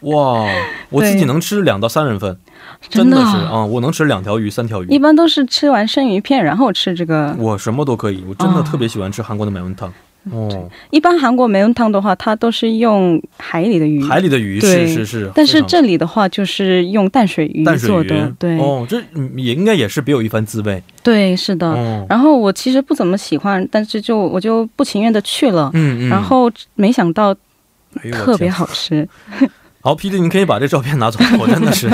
[0.04, 0.46] 哇，
[0.90, 2.38] 我自己能吃两到三人份，
[2.90, 7.36] 真真的是啊、我能吃两条鱼、三条鱼，一般都是吃完生鱼片，然后吃这个。
[7.38, 8.24] 我什么都可以。
[8.28, 9.92] 我真的哦特别喜欢吃韩国的梅文汤。
[10.32, 18.34] 哦，一般韩国梅文汤的话，它都是用海里的鱼，海里的鱼是对是是，但是这里的话就是用淡水鱼做的。
[18.40, 20.82] 对、哦，这嗯也应该也是别有一番滋味。
[21.04, 21.68] 对，是的。
[21.68, 25.70] 哦，然后我其实不怎么喜欢，但是就我就不情愿的去了。
[25.74, 27.36] 嗯嗯，然后没想到
[28.24, 29.06] 特别好吃，
[29.84, 31.90] 好，P D，你可以把这照片拿走，我真的是，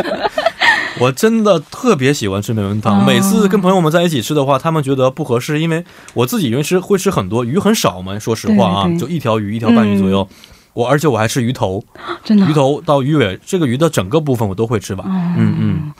[1.01, 2.99] 我真的特别喜欢吃梅文汤。
[2.99, 10.27] 哦每次跟朋友们在一起吃的话，他们觉得不合适，因为我自己因为吃会吃很多鱼很少嘛，说实话啊，就一条鱼一条半鱼左右。
[10.73, 11.83] 我而且我还吃鱼头，
[12.23, 12.45] 真的。
[12.45, 15.07] 鱼头到鱼尾，这个鱼的整个部分我都会吃完。
[15.07, 15.91] 哦嗯嗯，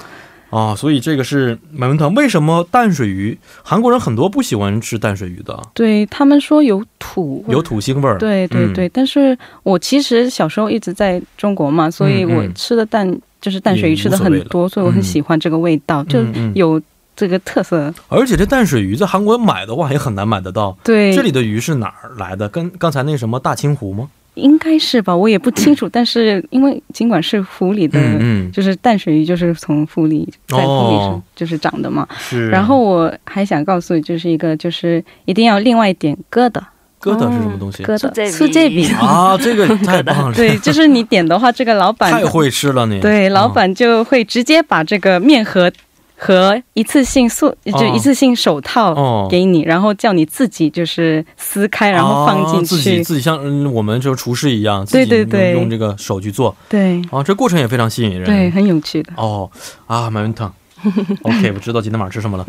[0.50, 2.14] 啊，所以这个是买文堂。
[2.16, 3.38] 为什么淡水鱼？
[3.64, 8.18] 韩国人很多不喜欢吃淡水鱼的，对他们说有土有土腥味儿。
[8.18, 16.20] 对对嗯对，但是我其实小时候一直在中国嘛，所以我吃的淡就是淡水鱼吃的很多，所以我很喜欢这个味道，就
[16.56, 16.82] 有
[17.16, 17.94] 这个特色。
[18.08, 20.76] 而且这淡水鱼在韩国买的话也很难买得到。
[20.84, 22.50] 对，这里的鱼是哪儿来的？
[22.50, 24.10] 跟刚才那什么大清湖吗？
[24.40, 28.00] 应该是吧，我也不清楚，但是因为尽管是湖里的。
[28.02, 32.08] 嗯就是淡水鱼，就是从湖里在湖里就是长的嘛。
[32.18, 32.50] 是。
[32.50, 36.62] 然后我还想告诉你，就是一个就是一定要另外点疙瘩，
[37.02, 37.84] 疙瘩是什么东西？
[37.84, 38.94] 疙瘩素介素介比比。
[38.94, 43.00] 啊，这个太棒了，对，就是你点的话，这个老板太会吃了你。
[43.00, 45.72] 对，嗯老板就会直接把这个面盒
[46.20, 53.04] 和一次性塑，就一次性手套哦给你，然后叫你自己就是撕开，然后放进啊自己去。
[53.04, 58.26] 自己像嗯我们就是厨师一样，对对自己用对用这个手去做对啊，这过程也非常吸引人。
[58.26, 59.14] 对，很有趣的。
[59.16, 59.50] 哦
[59.88, 60.54] 啊，麦文汤。
[61.24, 62.48] OK，我知道今天晚上吃什么了。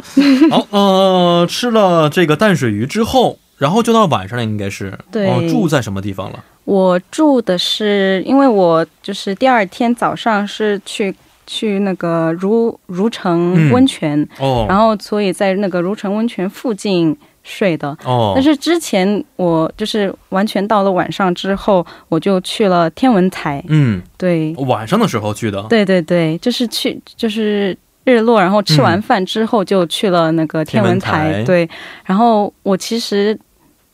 [0.50, 4.96] 好，呃，吃了这个淡水鱼之后，然后就到晚上了，应该是。
[5.11, 6.44] 对哦，住在什么地方了？
[6.64, 11.12] 我住的是，因为我就是第二天早上是去
[11.52, 17.88] 去那个如如城温泉，哦，然后所以在那个如城温泉附近睡的。
[18.04, 23.60] 哦，但是之前我就是完全到了晚上之后，我就去了天文台。
[23.66, 25.60] 嗯，对，晚上的时候去的。
[25.68, 31.10] 对对对，就是去就是日落，然后吃完饭之后就去了那个天文台。
[31.10, 31.44] 天文台。
[31.44, 31.68] 对，
[32.04, 33.36] 然后我其实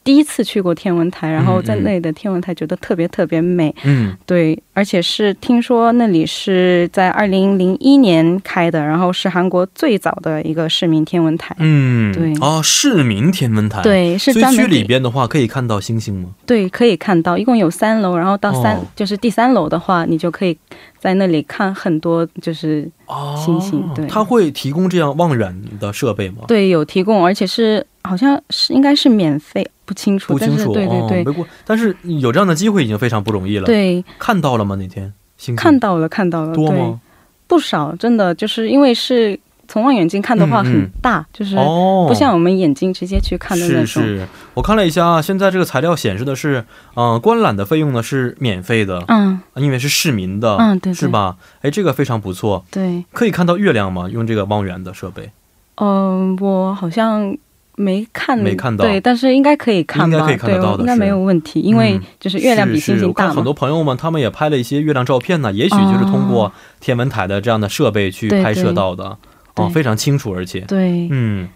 [0.05, 3.75] 第一次去过天文台，然后在那里的天文台觉得特别特别美。
[3.85, 11.57] 嗯，对，而且是听说那里是在二零零一年开的，然后是韩国最早的一个市民天文台。
[11.59, 13.81] 嗯，对哦，市民天文台。。
[13.81, 16.29] 对，是所以区专门给里边的话，可以看到星星吗？
[16.45, 20.55] 对，可以看到，一共有三楼，然后到三、哦就是第三楼的话，你就可以
[20.99, 26.43] 在那里看很多，就是哦，星星对他会提供这样望远的设备吗？
[26.47, 30.73] 对有提供，而且是好像是应该是免费，不清楚，不清楚。
[30.73, 34.77] 对对对、哦、过，但是有这样的机会已经非常不容易了。，对，看到了吗？
[34.77, 35.13] 那天
[35.57, 37.01] 看到了看到了，对，多吗？
[37.47, 43.87] 不少，真的就是因为是从望远镜看的话嗯嗯很大，就是哦，不像我们眼睛直接去看的那种。
[43.87, 51.37] 是是，我看了一下啊，现在这个材料显示的是，嗯、观览的费用呢是免费的，嗯，因为是市民的，嗯对对是吧？
[51.63, 54.09] 哎，这个非常不错，对，可以看到月亮吗？
[54.11, 55.31] 用这个望远的设备，
[55.77, 57.37] 嗯、我好像
[57.77, 58.85] 没看，没看到。
[58.85, 60.19] 对，但是应该可以看吧？
[60.19, 62.03] 应该可以看得到的对，应该没有问题，因为嗯。
[62.19, 69.19] 就是月亮比星星大很多朋友们他们也拍了一些月亮照片呢，也许就是通过天文台的这样的设备去拍摄到的，哦，
[69.55, 69.69] 对。
[69.69, 71.49] 非常清楚，而且，对，嗯，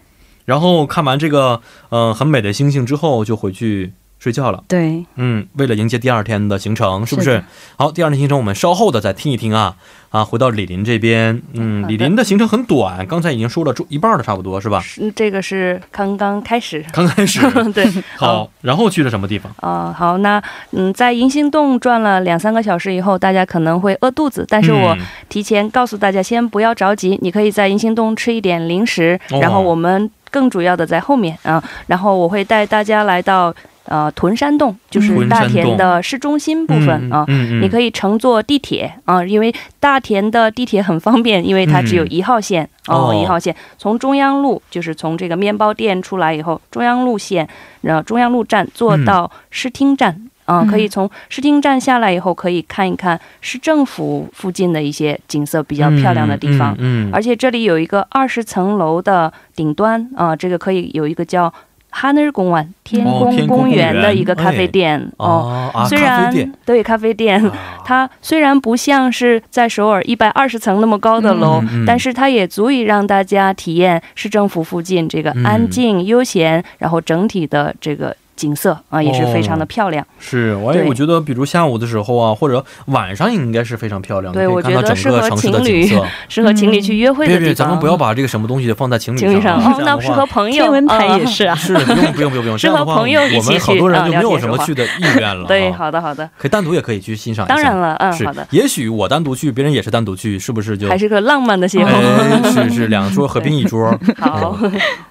[0.45, 4.63] 然后看完这个呃很美的星星之后，就回去睡觉了。
[4.67, 7.31] 对，嗯，为了迎接第二天的行程，是不是？
[7.31, 7.43] 是
[7.75, 9.75] 好，第二天行程我们稍后的再听一听啊
[10.11, 10.23] 啊！
[10.23, 14.79] 回到李林这边，嗯，李林的行程很短，刚才已经说了一半了，差不多是吧？
[15.01, 16.85] 嗯这个是刚刚开始。
[16.93, 17.39] 刚开始
[17.73, 17.83] 对，
[18.15, 19.51] 好，然后去了什么地方？
[19.57, 20.39] 啊、好，那
[20.73, 33.53] 嗯，在银星洞转了两三个小时以后，大家可能会饿肚子，但是我嗯提前告诉大家，先不要着急，你可以在银星洞吃一点零食，哦然后我们更主要的在后面啊，然后我会带大家来到
[33.85, 37.25] 呃屯山洞，就是大田的市中心部分啊。
[37.27, 47.47] 你可以以乘坐地铁啊，因为大田的地铁很方便，因为它只有嗯一号线、哦哦，一号线从中央路，就是从这个面包店出来以后，中央路线，
[47.81, 50.27] 然后中央路站坐嗯到市厅站。
[50.45, 56.75] 啊、嗯可以从市厅站下来以后，可以看一看市政府附近的一些景色比较漂亮的地方。
[56.79, 61.53] 嗯，嗯而且这里有一个二十层楼的顶端啊、这个可以有一个叫
[61.91, 65.69] 哈内公湾天哦宫公园园的一个咖啡店哦。
[65.87, 67.53] 虽然咖，对咖啡店，啊。
[67.85, 75.43] 它虽然不像是在首尔一百二十层那么高的楼，但是它也足以让大家体验市政府附近这个嗯。
[75.43, 80.05] 安静、悠闲，然后整体的这个景色啊，也是非常的漂亮。
[80.19, 86.05] 是，我也我觉得，比如下午的时候啊，或者晚上应该是非常漂亮的，对我觉得适合个城市的情侣景色。
[86.29, 87.55] 适合情侣去约会的地方。
[87.55, 90.63] 咱们不要把这个什么东西放在情侣情侣上啊 哦，那适合朋友。
[90.63, 91.55] 天文台也嗯是啊。
[91.55, 95.45] 是不用不用不用不用，适合这样的话朋友一我们起去啊好多人就没有什么去的意愿了。
[95.47, 97.53] 对，啊好的好的，可以单独也可以去欣赏一下。
[97.55, 101.87] 当然了，嗯，是好的，也许我单独去，别人也是单独去，是不是就还是个浪漫的邂逅。
[101.87, 103.97] 哎，是是两桌合并一桌。
[104.17, 104.57] 好。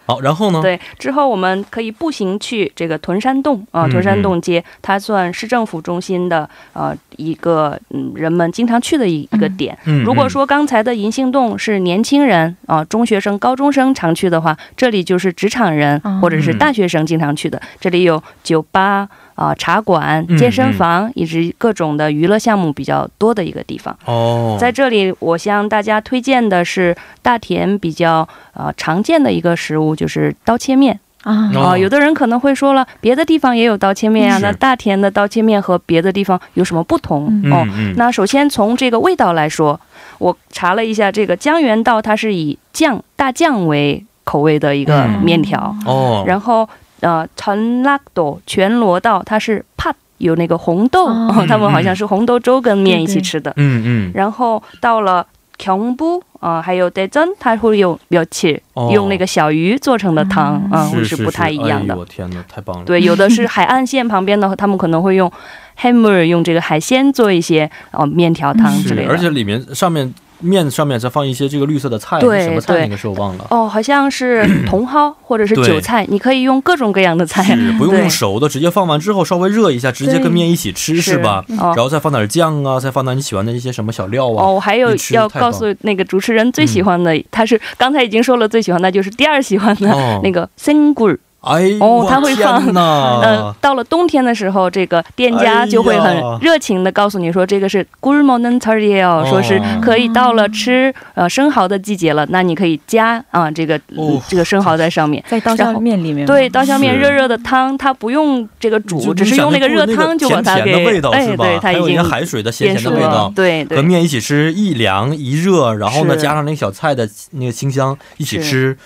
[0.06, 0.60] 好，然后呢？
[0.60, 9.76] 对，之后我们可以步行去这个屯山洞啊、嗯屯山洞街，它算市政府中心的呃一个嗯人们经常去的一一个点。
[9.86, 17.60] 嗯，如果嗯说刚才的银杏洞是年轻人啊、中学生、高中生常去的话，这里就是职场人哦或者是大学生经常去的。
[17.80, 23.96] 这里有酒吧啊、茶馆嗯、健身房以及各种的娱乐项目比较多的一个地方。
[24.04, 31.00] 哦，在这里，我向大家推荐的是大田比较呃常见的一个食物，就是刀切面。
[31.22, 37.28] 啊，有的人可能会说了，别的地方也有刀切面啊，那大田的刀切面和别的地方有什么不同？
[37.44, 39.78] 嗯哦，那首先从这个味道来说，
[40.18, 45.20] 我查了一下，这个江原道它是以酱大酱为口味的一个嗯。
[45.22, 46.68] 面条，哦，然后
[47.00, 51.44] 呃，陈拉斗全罗道它是怕有那个红豆，哦。
[51.48, 53.52] 他们好像是红豆粥跟面一起吃的。
[53.56, 55.26] 嗯嗯，然后到了
[55.59, 61.95] 경부啊，还有대전，它会有멸치，、哦用那个小鱼做成的汤嗯啊，是是不太一样的哎。
[61.95, 62.85] 呦我天哪，太棒了。
[62.85, 65.31] 对，有的是海岸线旁边的，他们可能会用
[65.79, 69.13] hammer 用这个海鲜做一些呃面条汤之类是，的。
[69.13, 73.46] 而且里面上面 面上面再放一些这个绿色的菜，对什么菜那个是我忘了。
[73.50, 81.44] 哦，好像是 茼蒿或者是韭菜，你可以用各种各样的菜，是 不用用熟的，直接放完之后稍微热一下，直接跟面一起吃，是吧？
[81.58, 84.44] 哦然后再放点酱啊，再放点你喜欢的一些什么小料啊。
[84.44, 91.10] 哦，我还有要告诉那个主持人最喜欢的，他是刚才已经说了最喜欢，那就是第二喜欢的、哦那个生骨。
[91.40, 92.62] 哦，他会放。
[92.74, 99.24] 嗯，到了冬天的时候，这个店家就会很热情的告诉你说，这个是 Good morning, sir.
[99.28, 103.80] 说是可以到了吃呃生蚝的季节了，那你可以加啊这个
[104.28, 106.26] 这个生蚝在上面，在刀削面里面。
[106.26, 110.74] 对，刀削面热热的汤，它不用这个煮，只是用那个热汤就把它给
[111.12, 118.76] 哎，对，它已经海水的咸咸的味道，对，和面一起吃，一凉一热，然后呢加上那小菜的那个清香一起吃。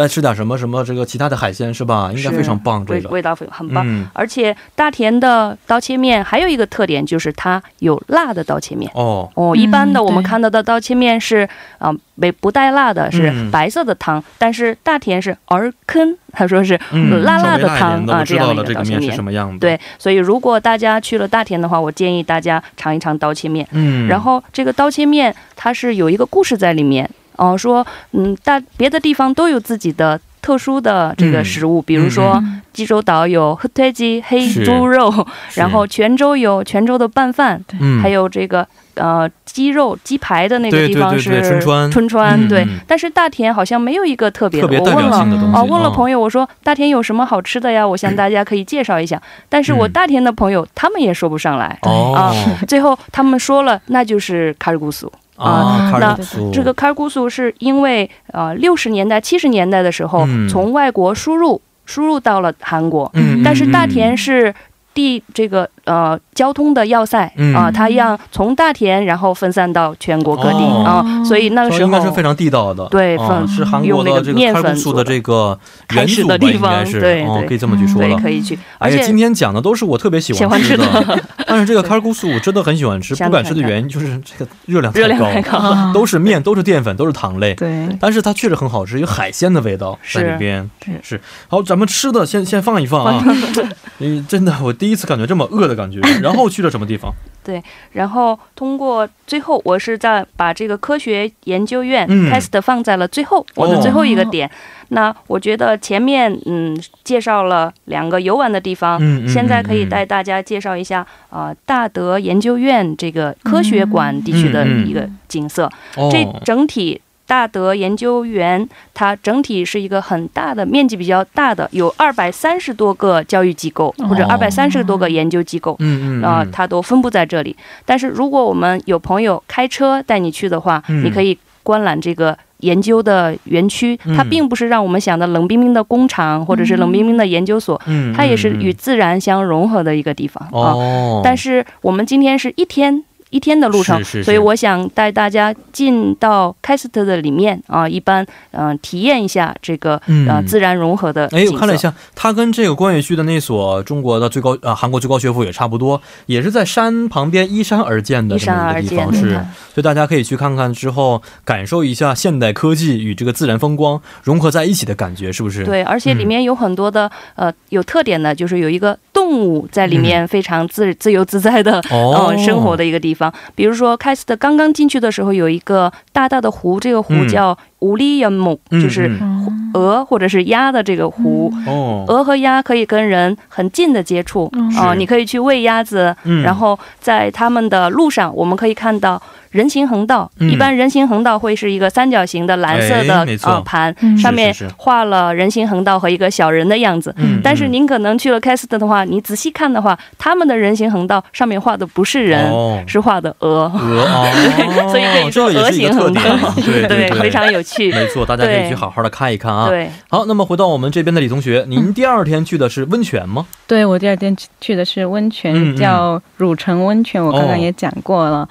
[0.00, 2.10] 再吃点什么什么这个其他的海鲜是吧？
[2.16, 3.84] 应该非常棒，这个味味道很棒。
[3.86, 8.90] 嗯而且大田的刀切面还有一个特点，就是它有辣的刀切面。
[8.94, 11.46] 哦哦，嗯一般的我们对看到的刀切面是
[11.78, 19.14] 啊，没、不带辣的，是嗯白色的汤，但是大田是儿坑，他说是嗯，辣辣的汤啊，这样的这个面是一个刀切面。
[19.14, 23.66] 什么样的。，对，所以如果大家去了大田的话，我建议大家尝一尝刀切面。
[23.72, 27.08] 嗯，然后这个刀切面它是有一个故事在里面
[27.40, 45.10] 哦、说嗯，大别的地方都有自己的特殊的这个嗯食物，比如说嗯济州岛有黑推鸡黑猪肉，然后泉州有泉州的拌饭，嗯，还有这个呃鸡肉鸡排的那个地方是春川春川对但是大田好像没有一个特别的，特别代我问了。
[45.10, 47.86] 表性的东西哦，问了朋友，我说大田有什么好吃的呀？
[47.86, 49.20] 我向大家可以介绍一下。
[49.48, 51.78] 但是我嗯大田的朋友他们也说不上来。
[51.82, 52.34] 哦
[52.68, 55.10] 最后他们说了，那就是卡尔古苏。
[55.40, 56.16] 啊，那
[56.52, 60.48] 这个卡尔古素是因为呃六十年代、七十年代的时候、嗯。
[60.48, 64.54] 从外国输入输入到了韩国，嗯，但是大嗯田是
[64.92, 72.86] 第这个呃，交通的要塞啊，它让从大田然后分散到全国各地啊，所以那个时候应该是非常地道的。
[72.88, 73.16] 对，
[73.48, 75.58] 是韩国的这个开古素的这个
[75.94, 78.16] 原主的地方，对，可以这么去说了。
[78.18, 78.58] 可以去。
[78.78, 80.84] 而且，今天讲的都是我特别喜欢吃的，
[81.46, 87.54] 但是这个开古素真的很喜欢吃，不敢吃的原因就是这个热量太高，都是面，都是淀粉，都是糖类。
[87.54, 90.68] 对，但是它确实很好吃，有海鲜的味道在里边。
[90.84, 91.20] 是是。
[91.48, 93.24] 好，咱们吃的先先放一放啊。
[93.98, 95.69] 嗯，真的，我第一次感觉这么饿。
[95.70, 96.00] 的感觉。
[96.20, 97.14] 然后去了什么地方？
[97.42, 104.48] 对然后通过最后，我是在把这个科学研究院嗯 test 放在了最后，我的最后一个点。
[104.92, 115.64] 那我觉得前面嗯介绍了两个游玩的地方，现在可以嗯带大家介绍一下呃大德研究院这个科学馆地区的一个景色。
[115.96, 117.00] 哦，这整体
[117.30, 125.76] 大德研究园，它整体是一个很大的面积比较大的，有二百三十多个教育机构或者哦二百三十多个研究机构。
[125.78, 127.54] 嗯嗯啊、嗯它都分布在这里。
[127.86, 133.96] 但是如果我们有朋友开车带你去的话，嗯你可以观览这个研究的园区。
[134.06, 140.74] 嗯它并不是让我们想的冷冰冰的工厂或者是冷冰冰的研究所，嗯，它也是嗯与自然相融合的一个地方啊。
[140.74, 143.04] 哦，但是我们今天是一天。
[143.30, 144.24] 一天的路程，是是是。
[144.24, 150.28] 所以我想带大家进到开斯特的里面啊，一般嗯、呃体验一下这个嗯。
[150.28, 151.52] 呃自然融合的哎，色。
[151.52, 173.19] 我看了一下，它跟这个关野区的那所中国的最高呃韩国最高学府也差不多，也是在山旁边依山而建的依这么一个地方，是，嗯所以大家可以去看看之后，感受一下现代科技与这个自然风光融合在一起的感觉，是不是？，对，而且里面有很多的、呃有特点的，就是有一个动物在里面非常自、自由自在的嗯生活的一个地方。
[173.56, 177.28] 比如说开斯特刚刚进去的时候，有一个大大的湖，这个湖嗯。
[177.28, 179.70] 叫乌利연 목，、 嗯就是嗯。
[179.72, 181.52] 鹅或者是鸭的这个湖。
[181.66, 186.42] 哦，鹅和鸭可以跟人很近的接触嗯啊、你可以去喂鸭子，嗯。
[186.42, 189.20] 然后在他们的路上，我们可以看到
[189.50, 190.30] 人行横道。
[190.38, 197.14] 嗯一般人行横道会是一个三角形的蓝色的哎呃盘，嗯上面画了人行横道和一个小人的样子。
[197.18, 203.70] 嗯但是您可能去了开斯特的话，你仔细看的话，他们的人行横道上面画的不是人，哦是画的鹅。
[203.74, 207.92] 鹅哦， 所以可以说鹅行横， 对对，非常有趣。
[207.92, 209.68] 没错，大家可以去好好的看一看啊。
[209.68, 213.46] 对，好，那么回到我们这边的李同学，您第二天去的是温泉吗？
[213.66, 218.48] 对我第二天去去的是温泉，叫汝城温泉，我刚哦刚也讲过了。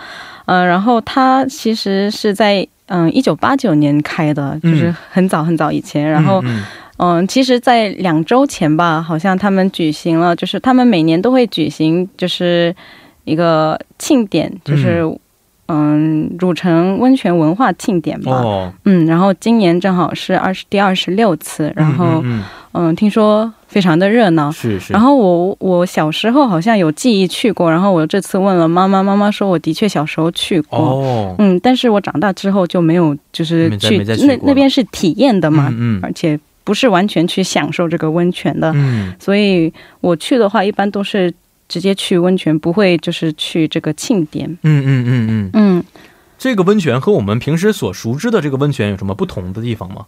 [0.49, 6.09] 呃，然后它其实是在嗯一九八九年开的，就是很早很早以前。
[6.09, 6.63] 然后嗯。
[7.01, 12.75] 嗯，其实，在两周前吧，好像他们举行了，就是他们每年都会举行，就是
[13.23, 15.01] 一个庆典，就是
[15.69, 16.29] 嗯。
[16.37, 18.31] 汝城温泉文化庆典吧。
[18.31, 22.43] 哦，嗯，然后今年正好是二十第二十六次，然后嗯嗯
[22.95, 24.49] 听说非常的热闹。
[24.49, 24.53] 嗯。
[24.53, 35.99] 是是，然后我我小时候好像有记忆去过，然后我这次问了妈妈，妈妈说我的确小时候去过，哦，嗯，但是我长大之后就没有就是去去那那边是体验的嘛，嗯。
[36.03, 39.13] 而且不是完全去享受这个温泉的，嗯。
[39.19, 41.33] 所以我去的话一般都是
[41.67, 44.47] 直接去温泉，不会就是去这个庆典。
[44.63, 45.83] 嗯嗯嗯嗯，嗯。
[46.37, 50.05] 这个温泉和我们平时所熟知的这个温泉有什么不同的地方吗？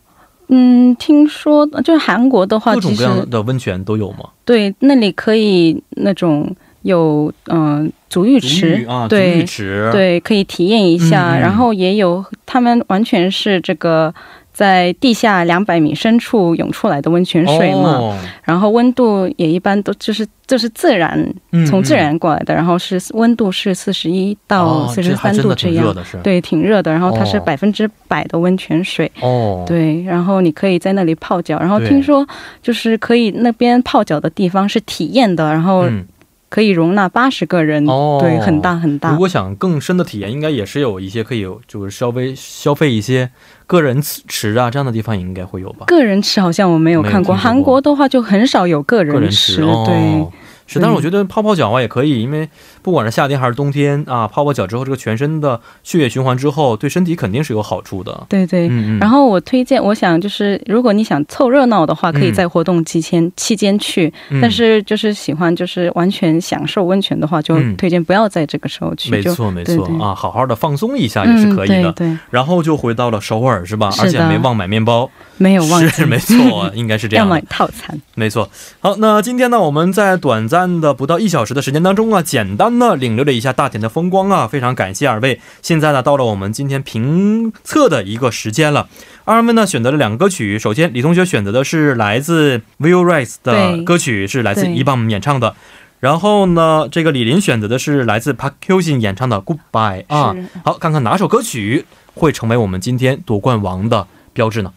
[0.51, 4.29] 嗯，听说就是韩国的话，各种其实各样的温泉都有吗？
[4.45, 11.37] 对那里可以那种有嗯、呃足浴足池浴啊，足对浴池，，对，可以体验一下。
[11.37, 14.13] 然后也有他们完全是这个
[14.61, 21.17] 在地下两百米深处涌出来的温泉水嘛，哦、然后温度也一般都就是就是自然
[21.51, 25.77] 嗯从自然过来的，然后是温度是四十一到哦四十三度这样。
[25.77, 27.43] 这还真的挺热的是，对，挺热的，然后它是哦。
[27.43, 32.27] 百分之百的温泉水，哦，对，然后你可以在那里泡脚，然后听说
[32.61, 36.05] 就是可以那边泡脚的地方是体验的，然后嗯，
[36.49, 38.19] 可以容纳八十个人，哦。
[38.21, 39.11] 对，很大很大。
[39.11, 39.17] 如。
[39.17, 43.31] 果想更深的体验，应该也是有一些可以，就是稍微消费一些
[43.71, 45.85] 个人池啊这样的地方也，应该会有吧？
[45.87, 50.27] 个人池好像我没有看过，韩国的话就很少有个个人人池，池哦对。
[50.67, 52.49] 是，但是我觉得泡泡脚啊也可以，因为
[52.81, 58.25] 不管是夏天还是冬天啊，泡泡脚之后，这个全身的血液循环之后，对身体肯定是有好处的。
[58.29, 58.99] 对对，嗯嗯。
[58.99, 64.11] 然后我推荐，我想就是，如果你想凑热闹的话，可以嗯在活动期间、期间去。
[64.29, 69.11] 嗯但是就是喜欢就是完全享受温泉的话，就嗯推荐不要在这个时候去。
[69.11, 71.81] 没错没错啊，好好的放松一下也是可以的。
[71.89, 73.91] 嗯、对对，然后就回到了首尔是吧？
[73.99, 77.25] 而且没忘买面包，没有忘记，是没错， 应该是这样。
[77.25, 77.99] 要买套餐。
[78.15, 85.39] 没错，好，那今天呢，我们在短暂的不到一小时的时间当中啊，简单的领略了一下大田的风光啊，非常感谢二位。
[85.61, 88.87] 现在呢，到了我们今天评测的一个时间了。
[89.23, 95.55] 二位呢选择了两个歌曲，首先李同学选择的是来自 Will Rice 的歌曲，是来自对一棒演唱的。
[95.99, 100.35] 然后呢，这个李林选择的是来自 Park Hyojin 演唱的《Goodbye》啊。
[100.65, 104.73] 好，看看哪首歌曲会成为我们今天夺冠王的标志呢？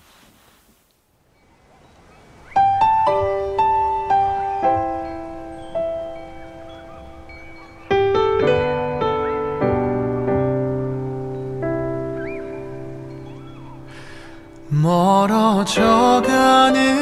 [15.54, 16.93] 퍼져가는